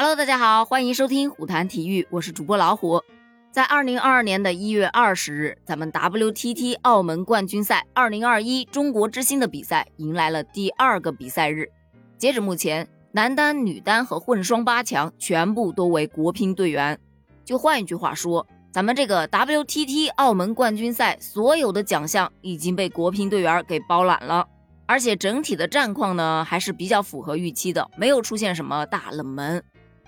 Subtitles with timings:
[0.00, 3.02] Hello，大家好，欢迎收听虎谈体育，我是主播老虎。
[3.50, 11.68] 在二零二二年的一月二十日，咱们 WTT 澳门冠军赛二零二一中国之星的比赛迎来了第二个比赛日。
[12.16, 16.96] 截止目前，男单、女单和混双八强全部都为国乒队员。
[17.44, 24.46] 就换一句话说，咱们这个 WTT 澳门冠军赛所有的奖项已经被国乒队员给包揽了。
[24.86, 29.60] 而且整体的战况呢，还是比较符合预期的，没有出现什么大冷门。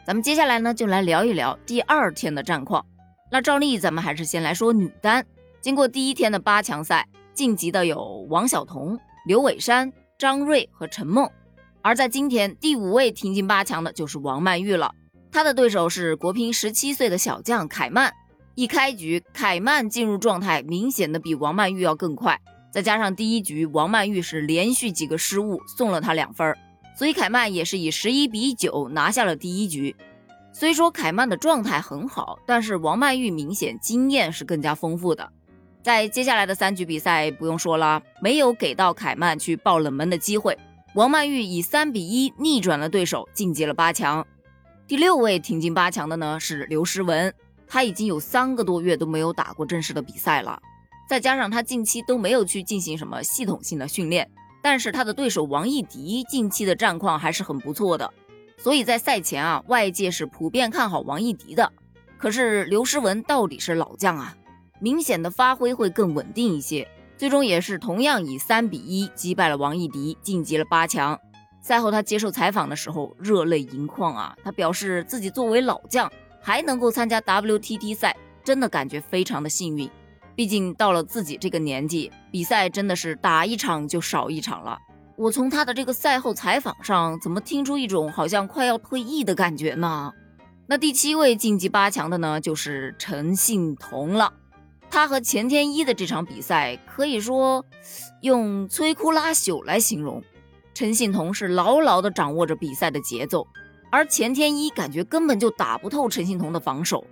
[0.07, 2.85] 咱们接下来呢，就来聊一聊第二天的战况。
[3.31, 5.25] 那照例，咱们还是先来说女单。
[5.61, 11.29] 经过第一天的八强赛，晋级的有王晓彤、刘伟珊、张睿和陈梦。
[11.83, 14.93] 而在今天第五位挺进八强的就是王曼玉了，
[15.31, 18.13] 她的对手是国乒十七岁的小将凯曼。
[18.55, 22.41] 一开局，凯曼进入状态明显的比王曼玉要更快，
[22.73, 26.59] 再加上第一局王曼玉是连续几个失误送了她两分儿。
[26.97, 29.95] 所以凯曼也是以十一比九拿下了第一局。
[30.53, 35.31] 虽说凯曼的状态很好，但是王曼玉明显经验是更加丰富的。
[35.83, 40.59] 在接下来的三局比赛，不用说了，没有给到凯曼去爆冷门的机会。
[40.95, 44.27] 王曼玉以三比一逆转了对手，晋级了八强。
[44.87, 47.33] 第六位挺进八强的呢是刘诗雯，
[47.69, 50.61] 她已经有三个多月都没有打过正式的比赛了，
[51.09, 54.29] 再加上她近期都没有去进行什么系统性的训练。
[54.63, 58.13] 但是他的对手王艺迪近期的战况还是很不错的，
[58.59, 61.73] 所以在赛前啊，外界是普遍看好王艺迪的。
[62.19, 64.37] 可是刘诗雯到底是老将啊，
[64.79, 66.87] 明显的发挥会更稳定一些，
[67.17, 71.19] 最终也是同样以三比一击败了王艺迪，晋级了八强。
[71.63, 79.91] 赛后他接受采访的时候热泪盈眶啊，他表示自己作为老将还能够参加 WTT 赛，真的感觉非常的幸运。
[80.41, 84.79] 毕竟到了自己这个年纪，比赛真的是打一场就少一场了。
[85.17, 90.15] 我从他的这个赛后采访上，怎么听出一种好像快要退役的感觉呢？
[90.67, 94.33] 那第七位晋级八强的呢，就是陈幸同了。
[94.89, 97.63] 他和钱天一的这场比赛，可以说
[98.23, 100.23] 用摧枯拉朽来形容。
[100.73, 103.47] 陈幸同是牢牢地掌握着比赛的节奏，
[103.93, 107.05] 而钱天一感觉根本就打不透陈幸同的防守。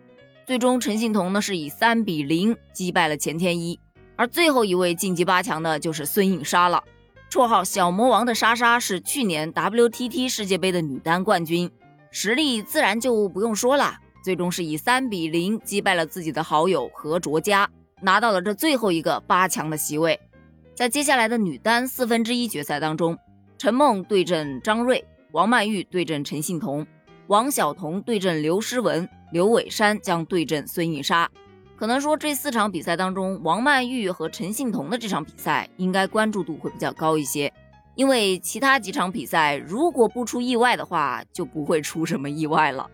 [0.49, 3.79] 最终，陈幸同呢是以三比零击败了钱天一，
[4.17, 6.83] 而最后一位晋级八强的就是孙颖莎了。
[7.31, 11.71] 绰号小魔王的莎莎是去年 WTT 世界杯的女单冠军，
[12.11, 13.99] 实力自然就不用说了。
[14.25, 17.69] 最终是以三比零击败了自己的好友何卓佳，
[18.01, 20.19] 拿到了这最后一个八强的席位。
[20.75, 23.19] 在接下来的女单四分之一决赛当中，
[23.59, 26.87] 陈梦对阵张睿，王曼玉对阵陈幸同。
[27.28, 31.31] 王晓彤对阵刘诗雯，刘伟山将对阵孙颖莎。
[31.77, 37.53] 可能说这四场比赛当中，王曼玉和陈幸同的这场比赛应该关注度会比较高一些，
[37.94, 42.88] 因为其他几场比赛如果不出意外的话，就不会出什么意外了。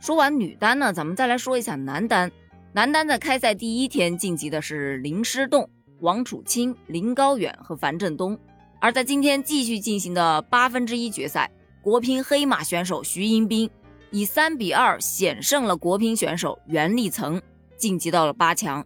[0.00, 2.32] 说完女单呢，咱们再来说一下男单。
[2.72, 5.68] 男单在开赛第一天晋级的是林诗栋、
[6.00, 8.38] 王楚钦、林高远和樊振东，
[8.80, 11.50] 而在今天继续进行的八分之一决赛。
[11.86, 13.70] 国乒黑马选手徐英斌
[14.10, 17.40] 以三比二险胜了国乒选手袁立岑，
[17.76, 18.84] 晋级到了八强。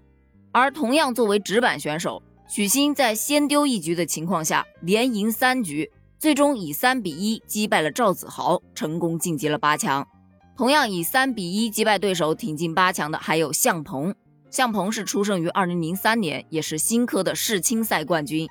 [0.53, 10.07] 而同样作为直板选手，许昕在先丢一局的情况下，连赢三局，最终以三比一击败了赵子豪，成功晋级了八强。
[10.55, 14.15] 同样以三比一击败对手挺进八强的还有向鹏。
[14.51, 18.47] 向鹏是出生于二零零三年，也是新科的世青赛冠军。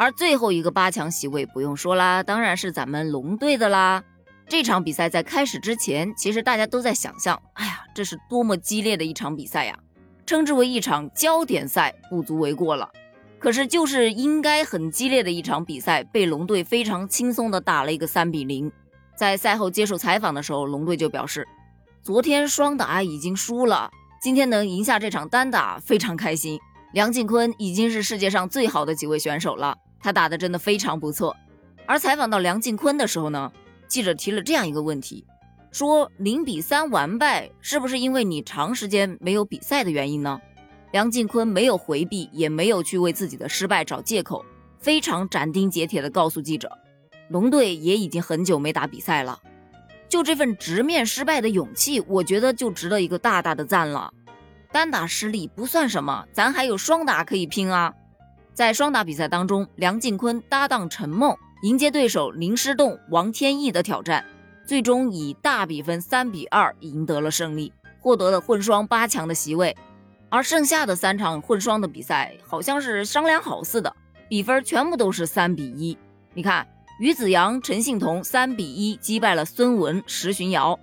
[0.00, 4.02] 而最后一个八强席位不用说啦，当然是咱们龙队的啦。
[4.48, 9.78] 这场比赛在开始之前，其实大家都在想象，哎呀，这是多么激烈的一场比赛呀，
[10.24, 12.88] 称之为一场焦点赛不足为过了。
[13.38, 18.72] 可是就是应该很激烈的一场比赛，被龙队非常轻松的打了一个三比零。
[19.14, 21.46] 在赛后接受采访的时候，龙队就表示，
[22.02, 23.90] 昨天双打已经输了，
[24.22, 26.58] 今天能赢下这场单打非常开心。
[26.94, 29.76] 梁靖昆已经是世界上最好的几位选手了。
[30.00, 31.36] 他打的真的非常不错，
[31.86, 33.52] 而采访到梁靖昆的时候呢，
[33.86, 35.24] 记者提了这样一个问题，
[35.70, 40.40] 说零比三完败是不是因为你长时间没有比赛的原因呢？
[40.92, 44.44] 梁靖昆没有回避，也没有去为自己的失败找借口，
[44.78, 46.70] 非常斩钉截铁地告诉记者，
[47.28, 49.38] 龙队也已经很久没打比赛了，
[50.08, 54.12] 就这份直面失败的勇气，我觉得就值得一个大大的赞了。
[54.72, 57.94] 单打失利不算什么，咱还有双打可以拼啊。
[58.52, 64.24] 在双打比赛当中，梁靖昆搭档陈梦迎接对手林诗栋、王天翼的挑战，
[64.66, 69.76] 最终以大比分三比二赢得了胜利，获得了混双八强的席位。
[70.28, 73.94] 而剩下的三场混双的比赛好像是商量好似的，
[74.28, 75.96] 比分全部都是三比一。
[76.34, 76.66] 你看，
[77.00, 80.78] 于子洋、陈幸同三比一击败了孙文、石巡瑶，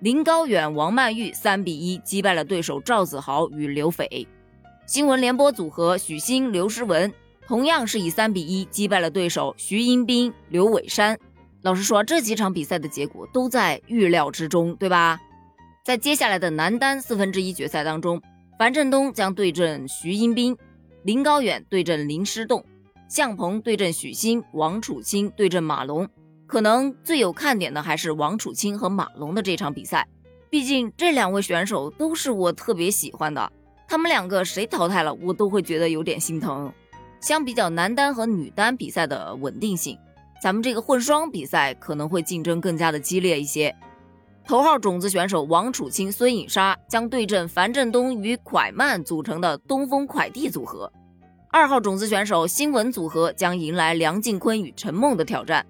[0.00, 4.26] 林高远、王曼玉三比一击败了对手赵子豪与刘斐。
[4.86, 7.12] 新闻联播组合许昕、刘诗雯
[7.44, 11.18] 同样是以三比一击败了对手徐英斌、刘伟山。
[11.62, 15.18] 老实说，这几场比赛的结果都在预料之中，对吧？
[15.84, 18.22] 在接下来的男单四分之一决赛当中，
[18.60, 20.56] 樊振东将对阵徐英斌，
[21.02, 22.64] 林高远对阵林诗栋，
[23.08, 26.08] 向鹏对阵许昕，王楚钦对阵马龙。
[26.46, 30.06] 可能最有看点的还是王楚钦和马龙的这场比赛，
[30.48, 33.50] 毕竟这两位选手都是我特别喜欢的。
[33.88, 36.72] 他们两个谁淘汰了，我都会觉得有点心疼。
[37.20, 39.98] 相比较男单和女单比赛的稳定性，
[40.42, 43.74] 咱们这个混双比赛可能会竞争更加的激烈一些。
[44.44, 50.92] 头号种子选手王楚钦、孙颖莎将对阵樊振东与蒯曼组成的东风蒯地组合，
[51.50, 55.66] 二号种子选手新文组合将迎来梁靖昆与陈梦的挑战。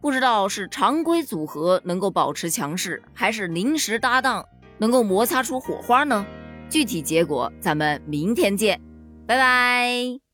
[0.00, 4.46] 不知道是常规组合能够保持强势，还是临时搭档
[4.78, 6.24] 能够摩擦出火花呢？
[6.68, 8.80] 具体结果咱们明天见，
[9.26, 10.33] 拜拜。